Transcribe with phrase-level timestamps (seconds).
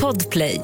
[0.00, 0.60] Podplay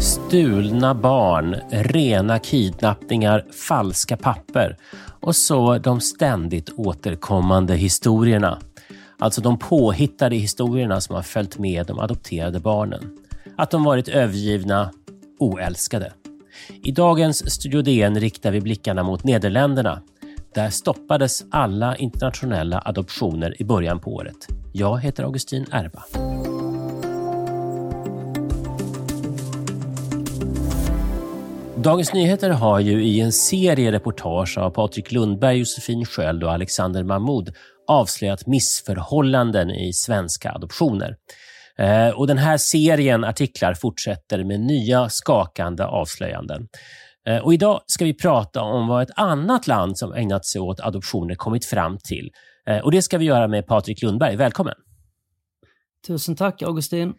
[0.00, 4.76] Stulna barn, rena kidnappningar, falska papper
[5.20, 8.58] och så de ständigt återkommande historierna.
[9.20, 13.18] Alltså de påhittade historierna som har följt med de adopterade barnen.
[13.56, 14.90] Att de varit övergivna,
[15.38, 16.12] oälskade.
[16.82, 20.02] I dagens Studio DN riktar vi blickarna mot Nederländerna.
[20.54, 24.48] Där stoppades alla internationella adoptioner i början på året.
[24.72, 26.04] Jag heter Augustin Erba.
[31.76, 37.02] Dagens Nyheter har ju i en serie reportage av Patrik Lundberg, Josefin Sköld och Alexander
[37.02, 37.54] Mahmoud
[37.88, 41.16] avslöjat missförhållanden i svenska adoptioner.
[41.78, 46.68] Eh, och Den här serien artiklar fortsätter med nya skakande avslöjanden.
[47.28, 50.80] Eh, och idag ska vi prata om vad ett annat land som ägnat sig åt
[50.80, 52.30] adoptioner kommit fram till.
[52.68, 54.36] Eh, och Det ska vi göra med Patrik Lundberg.
[54.36, 54.74] Välkommen!
[56.06, 57.14] Tusen tack Augustin.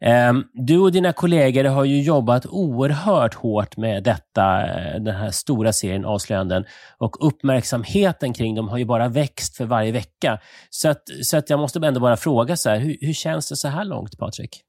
[0.00, 5.30] Ehm, du och dina kollegor har ju jobbat oerhört hårt med detta, eh, den här
[5.30, 6.64] stora serien avslöjanden
[6.98, 10.40] och uppmärksamheten kring dem har ju bara växt för varje vecka.
[10.70, 13.56] Så att, så att jag måste ändå bara fråga, så här, hur, hur känns det
[13.56, 14.62] så här långt, Patrik?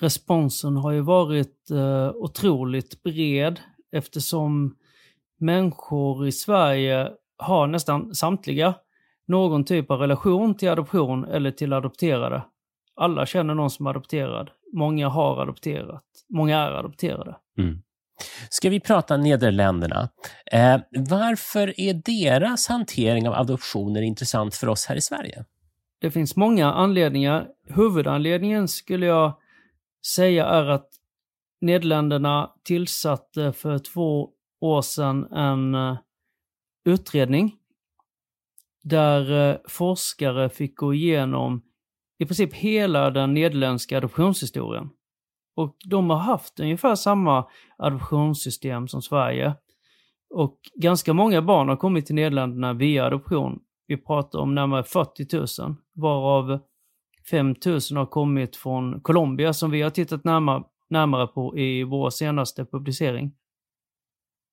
[0.00, 3.60] Responsen har ju varit eh, otroligt bred
[3.92, 4.76] eftersom
[5.40, 8.74] människor i Sverige har nästan samtliga
[9.28, 12.42] någon typ av relation till adoption eller till adopterade.
[12.96, 14.50] Alla känner någon som är adopterad.
[14.72, 16.04] Många har adopterat.
[16.28, 17.36] Många är adopterade.
[17.58, 17.82] Mm.
[18.50, 20.08] Ska vi prata Nederländerna?
[20.52, 25.44] Eh, varför är deras hantering av adoptioner intressant för oss här i Sverige?
[26.00, 27.48] Det finns många anledningar.
[27.68, 29.38] Huvudanledningen skulle jag
[30.06, 30.88] säga är att
[31.60, 35.96] Nederländerna tillsatte för två år sedan en uh,
[36.84, 37.56] utredning
[38.82, 41.62] där uh, forskare fick gå igenom
[42.22, 44.90] i princip hela den nederländska adoptionshistorien.
[45.56, 47.46] Och de har haft ungefär samma
[47.78, 49.54] adoptionssystem som Sverige.
[50.34, 53.58] Och ganska många barn har kommit till Nederländerna via adoption.
[53.86, 56.58] Vi pratar om närmare 40 000, varav
[57.30, 62.10] 5 000 har kommit från Colombia som vi har tittat närmare, närmare på i vår
[62.10, 63.32] senaste publicering.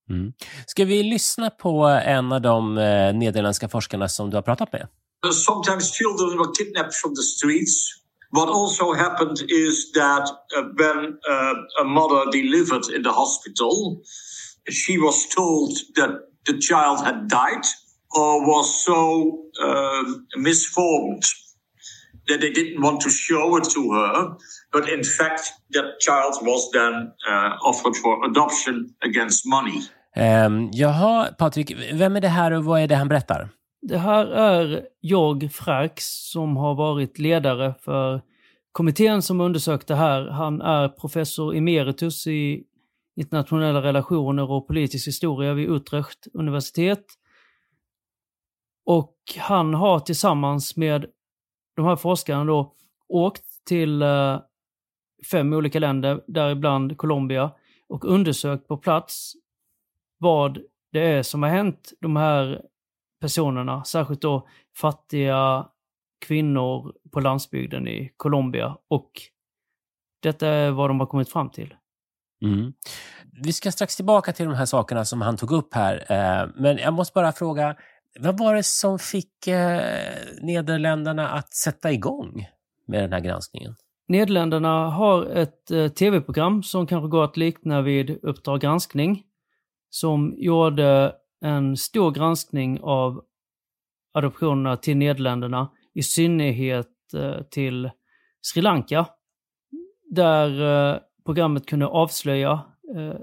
[0.09, 0.33] Mm.
[0.65, 4.87] Ska vi lyssna på en av de eh, nederländska forskarna som du har pratat med?
[5.31, 8.01] Sometimes children were kidnapped from the streets.
[8.31, 14.01] What also happened is that uh, when uh, a mother delivered in the hospital,
[14.69, 16.11] she was told that
[16.45, 17.65] the child had died
[18.15, 20.03] or was so uh,
[20.35, 21.23] misformed
[22.27, 24.37] that they didn't want to show it to her.
[24.71, 29.81] But in fact, that child was then uh, offered for adoption against money.
[30.15, 33.49] Um, jaha, Patrik, vem är det här och vad är det han berättar?
[33.81, 38.21] Det här är jag, Frax, som har varit ledare för
[38.71, 40.27] kommittén som undersökt det här.
[40.27, 42.63] Han är professor emeritus i
[43.15, 47.05] internationella relationer och politisk historia vid Utrecht universitet.
[48.85, 51.05] Och han har tillsammans med
[51.75, 52.73] de här forskarna då
[53.07, 54.39] åkt till eh,
[55.31, 57.51] fem olika länder, däribland Colombia,
[57.89, 59.33] och undersökt på plats
[60.17, 60.59] vad
[60.91, 62.61] det är som har hänt de här
[63.19, 64.47] personerna, särskilt då
[64.77, 65.67] fattiga
[66.25, 68.77] kvinnor på landsbygden i Colombia.
[68.87, 69.11] Och
[70.21, 71.73] detta är vad de har kommit fram till.
[72.41, 72.73] Mm.
[73.43, 76.05] Vi ska strax tillbaka till de här sakerna som han tog upp här.
[76.09, 77.75] Eh, men jag måste bara fråga,
[78.19, 79.81] vad var det som fick eh,
[80.41, 82.47] Nederländerna att sätta igång
[82.87, 83.75] med den här granskningen?
[84.07, 89.23] Nederländerna har ett eh, tv-program som kanske går att likna vid Uppdrag granskning,
[89.89, 93.23] som gjorde en stor granskning av
[94.13, 97.89] adoptionerna till Nederländerna, i synnerhet eh, till
[98.41, 99.05] Sri Lanka,
[100.09, 102.51] där eh, programmet kunde avslöja
[102.95, 103.15] eh,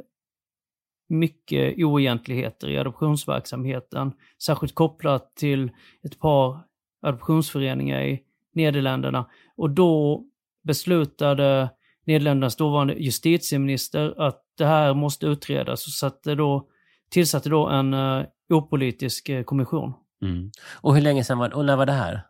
[1.08, 5.70] mycket oegentligheter i adoptionsverksamheten, särskilt kopplat till
[6.02, 6.60] ett par
[7.02, 8.22] adoptionsföreningar i
[8.54, 9.30] Nederländerna.
[9.56, 10.24] Och då
[10.64, 11.70] beslutade
[12.06, 16.68] Nederländernas dåvarande justitieminister att det här måste utredas och satte då
[17.10, 19.92] tillsatte då en uh, opolitisk uh, kommission.
[20.22, 20.50] Mm.
[20.80, 22.22] Och hur länge sedan var och när var det här?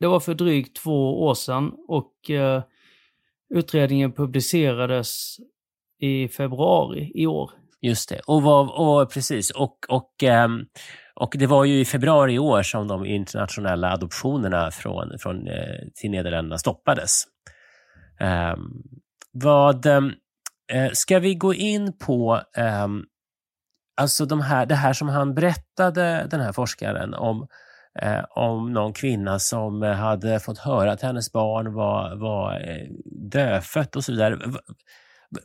[0.00, 2.62] Det var för drygt två år sedan och uh,
[3.54, 5.36] utredningen publicerades
[6.00, 7.50] i februari i år.
[7.80, 9.50] Just det, och, vad, och precis.
[9.50, 10.12] Och, och,
[10.44, 10.66] um,
[11.14, 15.78] och det var ju i februari i år som de internationella adoptionerna från, från, eh,
[15.94, 17.24] till Nederländerna stoppades.
[18.20, 18.82] Um,
[19.32, 20.12] vad, um,
[20.92, 22.40] ska vi gå in på
[22.84, 23.04] um,
[23.96, 27.46] alltså de här, det här som han berättade, den här forskaren, om,
[28.02, 32.86] eh, om någon kvinna som eh, hade fått höra att hennes barn var, var eh,
[33.32, 34.38] dödfött och så vidare.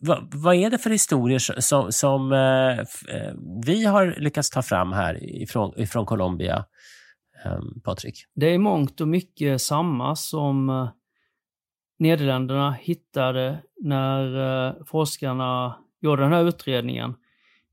[0.02, 3.34] V vad är det för historier som, som eh, eh,
[3.66, 6.66] vi har lyckats ta fram här ifrån, ifrån Colombia,
[7.46, 8.26] ehm, Patrik?
[8.36, 10.90] Det är mångt och mycket samma som eh,
[12.00, 17.16] Nederländerna hittade när forskarna gjorde den här utredningen.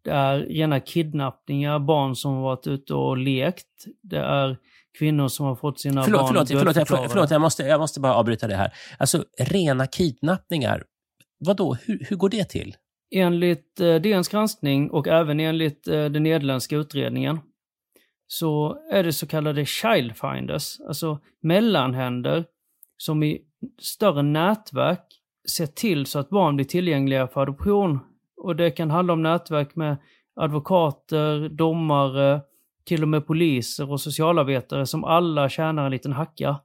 [0.04, 3.66] Det är rena kidnappningar, barn som har varit ute och lekt.
[4.02, 4.56] Det är
[4.98, 8.00] kvinnor som har fått sina förlåt, barn förlåt, förlåt, förlåt, förlåt, jag måste, jag måste
[8.00, 8.72] bara avbryta det här.
[8.98, 10.84] Alltså, rena kidnappningar.
[11.38, 12.76] Vadå, hur, hur går det till?
[13.14, 17.40] Enligt eh, DNs granskning och även enligt eh, den nederländska utredningen
[18.26, 22.44] så är det så kallade child finders, alltså mellanhänder
[22.96, 23.40] som i
[23.82, 25.06] större nätverk
[25.56, 27.98] ser till så att barn blir tillgängliga för adoption.
[28.44, 29.96] Och det kan handla om nätverk med
[30.40, 32.40] advokater, domare,
[32.84, 36.60] till och med poliser och socialarbetare som alla tjänar en liten hacka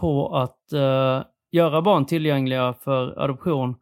[0.00, 1.22] på att eh,
[1.52, 3.74] göra barn tillgängliga för adoption.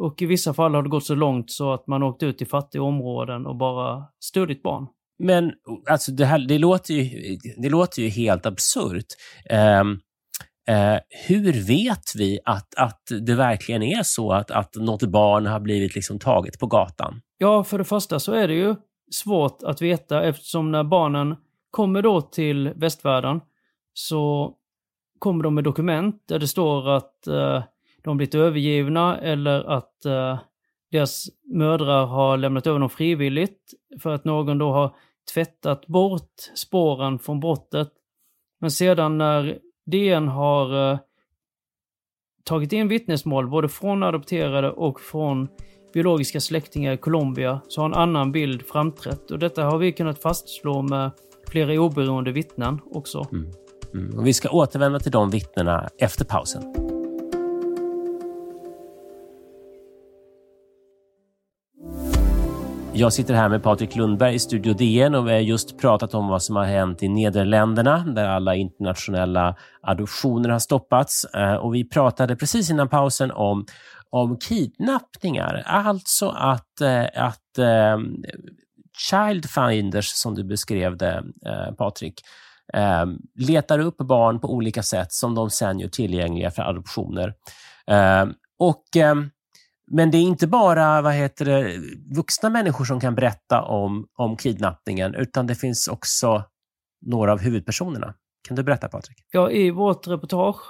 [0.00, 2.46] Och i vissa fall har det gått så långt så att man åkt ut i
[2.46, 4.86] fattiga områden och bara stulit barn.
[5.18, 5.52] Men
[5.90, 9.06] alltså det, här, det, låter, ju, det låter ju helt absurt.
[9.80, 10.00] Um,
[10.68, 10.98] Eh,
[11.28, 15.94] hur vet vi att, att det verkligen är så att, att något barn har blivit
[15.94, 17.20] liksom taget på gatan?
[17.38, 18.74] Ja, för det första så är det ju
[19.10, 21.36] svårt att veta eftersom när barnen
[21.70, 23.40] kommer då till västvärlden
[23.94, 24.54] så
[25.18, 27.62] kommer de med dokument där det står att eh,
[28.04, 30.38] de blivit övergivna eller att eh,
[30.90, 34.94] deras mödrar har lämnat över dem frivilligt för att någon då har
[35.34, 37.88] tvättat bort spåren från brottet.
[38.60, 40.98] Men sedan när DN har eh,
[42.44, 45.48] tagit in vittnesmål både från adopterade och från
[45.94, 50.22] biologiska släktingar i Colombia så har en annan bild framträtt och detta har vi kunnat
[50.22, 51.10] fastslå med
[51.48, 53.26] flera oberoende vittnen också.
[53.32, 53.52] Mm.
[53.94, 54.18] Mm.
[54.18, 56.91] Och vi ska återvända till de vittnena efter pausen.
[62.94, 66.28] Jag sitter här med Patrik Lundberg i Studio DN och vi har just pratat om
[66.28, 71.24] vad som har hänt i Nederländerna där alla internationella adoptioner har stoppats.
[71.24, 73.66] Eh, och vi pratade precis innan pausen om,
[74.10, 75.62] om kidnappningar.
[75.66, 77.98] Alltså att, eh, att eh,
[79.10, 81.22] child finders, som du beskrev det,
[81.78, 82.20] Patrik,
[83.38, 87.34] letar upp barn på olika sätt som de sen gör tillgängliga för adoptioner.
[88.58, 88.84] Och
[89.90, 91.80] men det är inte bara vad heter det,
[92.16, 96.44] vuxna människor som kan berätta om, om kidnappningen, utan det finns också
[97.06, 98.14] några av huvudpersonerna.
[98.48, 99.16] Kan du berätta Patrik?
[99.32, 100.62] Ja, i vårt reportage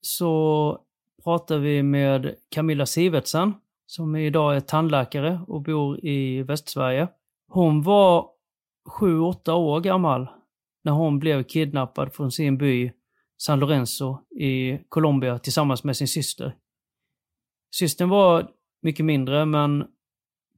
[0.00, 0.78] så
[1.24, 3.54] pratar vi med Camilla Sivertsen,
[3.86, 7.08] som idag är tandläkare och bor i Västsverige.
[7.48, 8.28] Hon var
[8.88, 10.28] sju, åtta år gammal
[10.84, 12.92] när hon blev kidnappad från sin by
[13.36, 16.54] San Lorenzo i Colombia tillsammans med sin syster.
[17.74, 18.50] Systern var
[18.82, 19.84] mycket mindre, men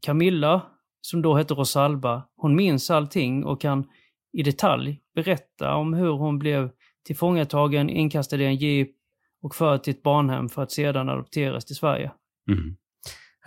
[0.06, 0.62] Camilla,
[1.00, 3.86] som då hette Rosalba, hon minns allting och kan
[4.32, 6.70] i detalj berätta om hur hon blev
[7.06, 8.88] tillfångatagen, inkastad i en jeep
[9.42, 12.12] och förd till ett barnhem för att sedan adopteras till Sverige.
[12.50, 12.76] Mm.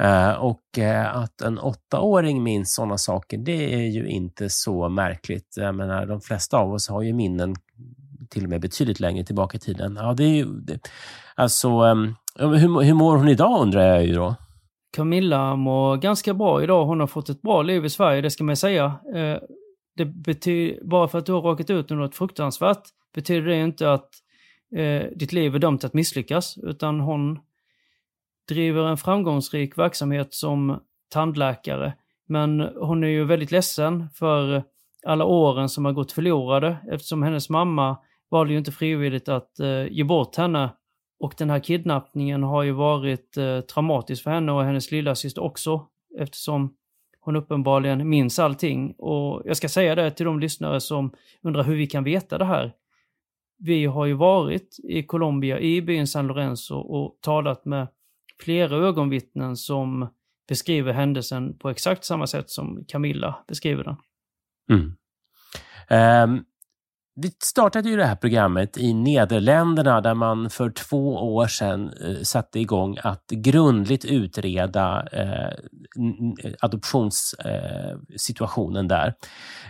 [0.01, 5.53] Uh, och uh, att en åttaåring minns sådana saker, det är ju inte så märkligt.
[5.57, 7.55] Jag menar, de flesta av oss har ju minnen
[8.29, 9.97] till och med betydligt längre tillbaka i tiden.
[10.01, 10.79] Ja, det är ju, det,
[11.35, 14.35] alltså, um, hur, hur mår hon idag undrar jag ju då?
[14.93, 16.85] Camilla mår ganska bra idag.
[16.85, 18.85] Hon har fått ett bra liv i Sverige, det ska man säga.
[19.15, 19.37] Eh,
[19.95, 22.83] det betyder, bara för att du har råkat ut för något fruktansvärt
[23.15, 24.09] betyder det inte att
[24.75, 27.39] eh, ditt liv är dömt att misslyckas, utan hon
[28.47, 31.93] driver en framgångsrik verksamhet som tandläkare.
[32.27, 34.63] Men hon är ju väldigt ledsen för
[35.05, 37.97] alla åren som har gått förlorade eftersom hennes mamma
[38.29, 40.69] valde ju inte frivilligt att eh, ge bort henne
[41.23, 45.43] och den här kidnappningen har ju varit eh, traumatisk för henne och hennes lilla syster
[45.43, 45.87] också
[46.19, 46.75] eftersom
[47.19, 48.91] hon uppenbarligen minns allting.
[48.97, 52.45] Och jag ska säga det till de lyssnare som undrar hur vi kan veta det
[52.45, 52.73] här.
[53.57, 57.87] Vi har ju varit i Colombia, i byn San Lorenzo och talat med
[58.39, 60.07] flera ögonvittnen som
[60.47, 63.95] beskriver händelsen på exakt samma sätt som Camilla beskriver den.
[64.69, 64.95] Mm.
[66.29, 66.45] Um,
[67.15, 72.21] vi startade ju det här programmet i Nederländerna där man för två år sedan eh,
[72.23, 75.53] satte igång att grundligt utreda eh,
[76.59, 79.13] adoptionssituationen eh, där.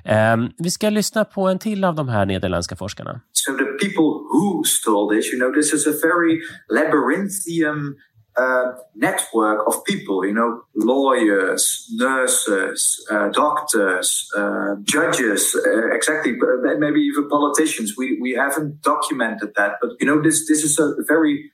[0.06, 3.22] Eh, vi ska lyssna på en till av de här nederländska forskarna.
[3.32, 7.96] So the people who stole this, you know, this is a very labyrinthian
[8.36, 16.34] uh, network of people, you know, lawyers, nurses, uh, doctors, uh, judges, uh, exactly,
[16.80, 17.94] maybe even politicians.
[17.98, 21.52] We, we haven't documented that, but you know, this, this is a very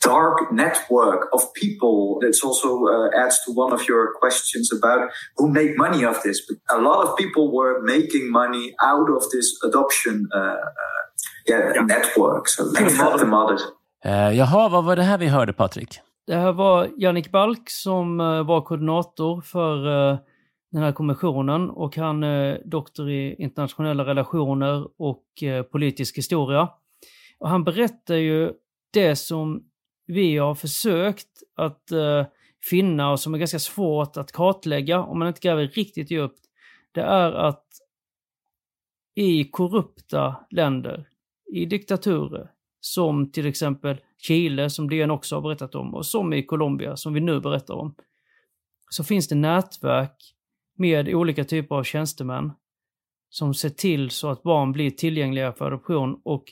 [0.00, 2.18] dark network of people.
[2.20, 6.46] That's also uh, adds to one of your questions about who make money of this.
[6.46, 10.56] But a lot of people were making money out of this adoption, uh,
[11.48, 12.48] yeah, yeah, network.
[12.48, 13.58] So that's not the model.
[14.04, 16.00] Eh, jaha, vad var det här vi hörde Patrik?
[16.26, 20.18] Det här var Jannik Balk som eh, var koordinator för eh,
[20.72, 25.24] den här kommissionen och han är doktor i internationella relationer och
[25.72, 26.68] politisk historia.
[27.38, 28.52] Och han berättar ju
[28.92, 29.62] det som
[30.06, 31.82] vi har försökt att
[32.70, 36.40] finna och som är ganska svårt att kartlägga om man inte gräver riktigt djupt.
[36.92, 37.66] Det är att
[39.14, 41.08] i korrupta länder,
[41.52, 42.53] i diktaturer,
[42.86, 47.14] som till exempel Chile, som DN också har berättat om, och som i Colombia, som
[47.14, 47.94] vi nu berättar om,
[48.90, 50.34] så finns det nätverk
[50.76, 52.52] med olika typer av tjänstemän
[53.28, 56.44] som ser till så att barn blir tillgängliga för adoption och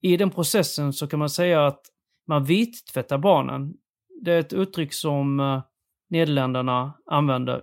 [0.00, 1.80] i den processen så kan man säga att
[2.26, 3.74] man vittvättar barnen.
[4.22, 5.62] Det är ett uttryck som eh,
[6.08, 7.62] Nederländerna använder.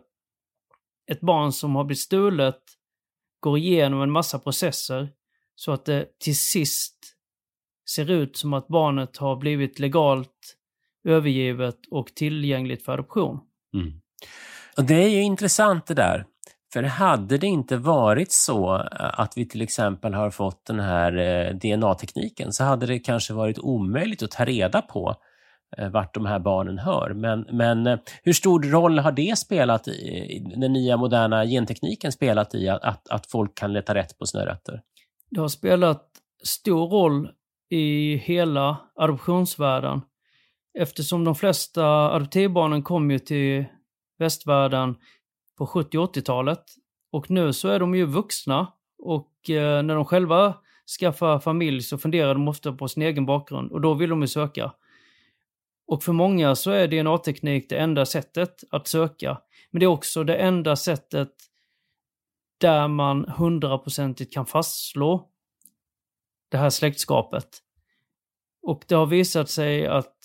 [1.11, 2.61] Ett barn som har blivit stulet
[3.39, 5.09] går igenom en massa processer
[5.55, 6.96] så att det till sist
[7.89, 10.57] ser ut som att barnet har blivit legalt
[11.07, 13.39] övergivet och tillgängligt för adoption.
[13.73, 14.01] Mm.
[14.77, 16.25] Och Det är ju intressant det där.
[16.73, 21.17] För hade det inte varit så eh, att vi till exempel har fått den här
[21.17, 25.15] eh, DNA-tekniken så hade det kanske varit omöjligt att ta reda på
[25.77, 27.13] eh, vart de här barnen hör.
[27.13, 32.69] Men, men hur stor roll har det spelat, i, den nya moderna gentekniken spelat i
[32.69, 34.81] att, att folk kan leta rätt på sina rötter?
[35.29, 36.03] Det har spelat
[36.43, 37.29] stor roll
[37.69, 40.01] i hela adoptionsvärlden.
[40.79, 43.65] Eftersom de flesta adoptivbarnen kom ju till
[44.17, 44.95] västvärlden
[45.57, 46.63] på 70 80-talet.
[47.11, 50.53] Och nu så är de ju vuxna och eh, när de själva
[50.99, 54.27] skaffar familj så funderar de ofta på sin egen bakgrund och då vill de ju
[54.27, 54.71] söka.
[55.87, 59.41] Och för många så är DNA-teknik det enda sättet att söka.
[59.71, 61.31] Men det är också det enda sättet
[62.57, 65.29] där man hundraprocentigt kan fastslå
[66.51, 67.47] det här släktskapet.
[68.61, 70.15] Och det har visat sig att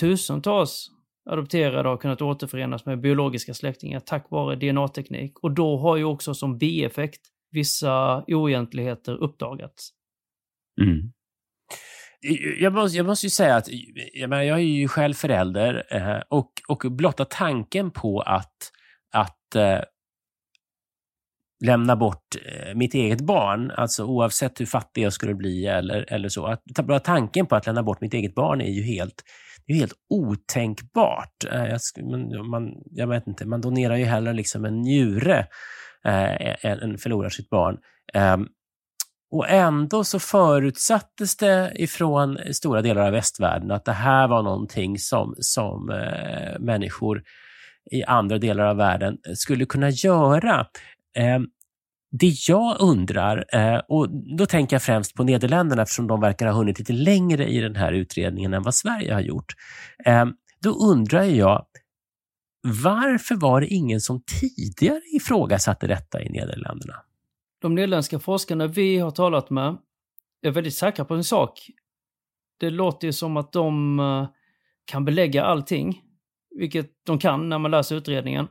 [0.00, 0.90] tusentals
[1.30, 5.38] adopterade har kunnat återförenas med biologiska släktingar tack vare DNA-teknik.
[5.38, 9.90] Och då har ju också som bieffekt vissa oegentligheter uppdagats.
[10.80, 11.12] Mm.
[12.60, 13.68] Jag, måste, jag måste ju säga att
[14.12, 18.72] jag, menar, jag är ju själv förälder eh, och, och blotta tanken på att,
[19.12, 19.80] att eh,
[21.60, 26.28] lämna bort eh, mitt eget barn, alltså oavsett hur fattig jag skulle bli eller, eller
[26.28, 26.46] så.
[26.46, 29.22] Att, bara tanken på att lämna bort mitt eget barn är ju helt,
[29.66, 31.44] det är helt otänkbart.
[31.52, 31.80] Eh, jag,
[32.46, 35.46] man, jag vet inte, man donerar ju hellre liksom en njure
[36.04, 37.76] eh, än förlorar sitt barn.
[38.14, 38.36] Eh,
[39.32, 44.98] och ändå så förutsattes det ifrån stora delar av västvärlden att det här var någonting
[44.98, 47.22] som, som eh, människor
[47.90, 50.66] i andra delar av världen skulle kunna göra.
[51.14, 51.46] Ehm,
[52.12, 56.52] det jag undrar, eh, och då tänker jag främst på Nederländerna eftersom de verkar ha
[56.52, 59.54] hunnit lite längre i den här utredningen än vad Sverige har gjort.
[60.04, 61.66] Ehm, då undrar jag,
[62.62, 66.94] varför var det ingen som tidigare ifrågasatte detta i Nederländerna?
[67.60, 69.76] De nederländska forskarna vi har talat med
[70.42, 71.70] är väldigt säkra på en sak.
[72.60, 74.28] Det låter ju som att de eh,
[74.84, 76.02] kan belägga allting,
[76.58, 78.48] vilket de kan när man läser utredningen.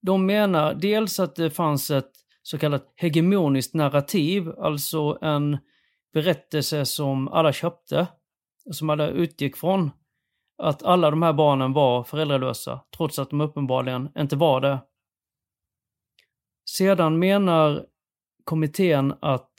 [0.00, 2.10] De menar dels att det fanns ett
[2.42, 5.58] så kallat hegemoniskt narrativ, alltså en
[6.12, 8.06] berättelse som alla köpte,
[8.70, 9.90] som alla utgick från.
[10.62, 14.78] Att alla de här barnen var föräldralösa, trots att de uppenbarligen inte var det.
[16.70, 17.86] Sedan menar
[18.44, 19.50] kommittén att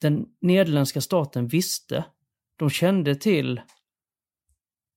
[0.00, 2.04] den nederländska staten visste,
[2.56, 3.60] de kände till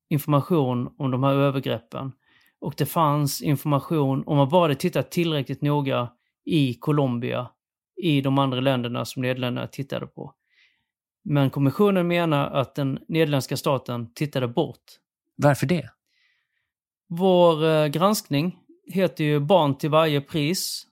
[0.10, 2.12] information om de här övergreppen
[2.62, 6.12] och det fanns information, om man bara hade tittat tillräckligt noga
[6.46, 7.50] i Colombia,
[8.02, 10.34] i de andra länderna som Nederländerna tittade på.
[11.24, 14.84] Men kommissionen menar att den nederländska staten tittade bort.
[15.36, 15.90] Varför det?
[17.08, 20.88] Vår eh, granskning heter ju Barn till varje pris.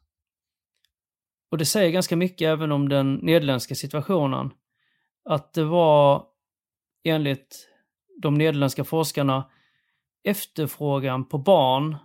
[1.52, 4.52] och det säger ganska mycket även om den nederländska situationen.
[5.26, 6.26] Att det var
[7.04, 7.70] enligt
[8.22, 9.50] de nederländska forskarna
[10.24, 11.98] efterfrågan på barn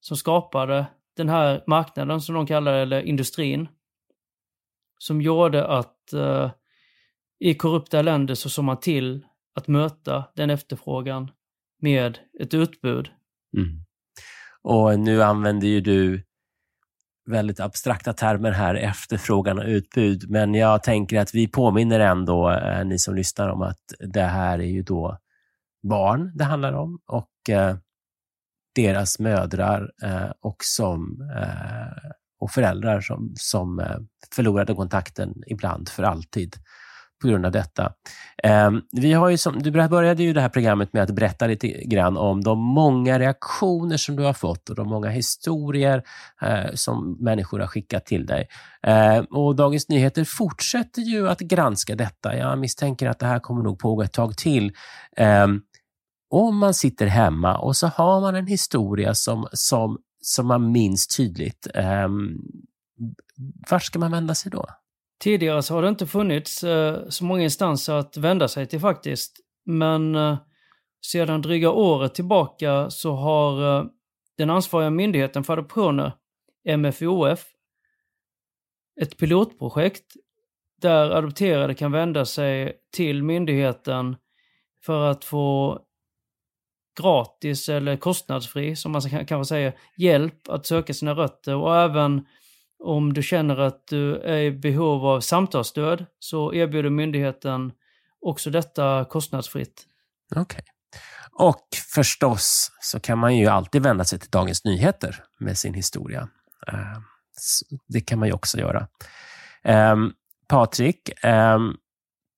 [0.00, 0.86] som skapade
[1.16, 3.68] den här marknaden som de kallar det, eller industrin.
[4.98, 6.50] Som gjorde att eh,
[7.40, 11.30] i korrupta länder så såg man till att möta den efterfrågan
[11.80, 13.10] med ett utbud.
[13.56, 13.84] Mm.
[14.62, 16.24] Och nu använder ju du
[17.30, 20.30] väldigt abstrakta termer här, efterfrågan och utbud.
[20.30, 24.58] Men jag tänker att vi påminner ändå, eh, ni som lyssnar, om att det här
[24.58, 25.18] är ju då
[25.82, 27.76] barn det handlar om och eh,
[28.74, 32.10] deras mödrar eh, och, som, eh,
[32.40, 33.96] och föräldrar som, som eh,
[34.34, 36.56] förlorade kontakten ibland för alltid
[37.22, 37.92] på grund av detta.
[38.42, 41.68] Ehm, vi har ju som, du började ju det här programmet med att berätta lite
[41.68, 46.02] grann om de många reaktioner som du har fått och de många historier
[46.42, 48.48] eh, som människor har skickat till dig.
[48.82, 52.36] Ehm, och Dagens Nyheter fortsätter ju att granska detta.
[52.36, 54.72] Jag misstänker att det här kommer nog pågå ett tag till.
[55.16, 55.60] Ehm,
[56.34, 61.06] om man sitter hemma och så har man en historia som, som, som man minns
[61.06, 62.38] tydligt, ehm,
[63.70, 64.66] vart ska man vända sig då?
[65.20, 69.36] Tidigare så har det inte funnits eh, så många instanser att vända sig till faktiskt.
[69.64, 70.36] Men eh,
[71.06, 73.84] sedan dryga året tillbaka så har eh,
[74.38, 76.12] den ansvariga myndigheten för adoptioner,
[76.76, 77.44] MFOF,
[79.00, 80.12] ett pilotprojekt
[80.80, 84.16] där adopterade kan vända sig till myndigheten
[84.84, 85.80] för att få
[87.00, 92.26] gratis eller kostnadsfri, som man kan, säger, säga, hjälp att söka sina rötter och även
[92.84, 97.72] om du känner att du är i behov av samtalsstöd så erbjuder myndigheten
[98.20, 99.86] också detta kostnadsfritt.
[100.30, 100.42] Okej.
[100.42, 100.64] Okay.
[101.34, 106.28] Och förstås så kan man ju alltid vända sig till Dagens Nyheter med sin historia.
[106.66, 107.02] Ehm,
[107.88, 108.88] det kan man ju också göra.
[109.64, 110.12] Ehm,
[110.48, 111.76] Patrik, ehm,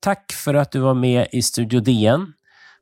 [0.00, 2.32] tack för att du var med i Studio DN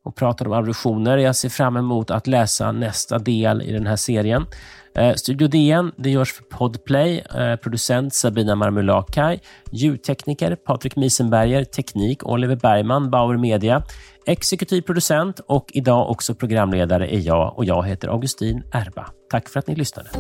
[0.04, 1.18] och pratade om abduktioner.
[1.18, 4.46] Jag ser fram emot att läsa nästa del i den här serien.
[4.94, 7.24] Eh, Studio DN det görs för Podplay.
[7.34, 9.40] Eh, producent Sabina Marmulakai.
[9.70, 11.64] Ljudtekniker Patrik Misenberger.
[11.64, 13.82] Teknik Oliver Bergman, Bauer Media.
[14.26, 19.06] Exekutiv producent och idag också programledare är jag och jag heter Augustin Erba.
[19.30, 20.10] Tack för att ni lyssnade.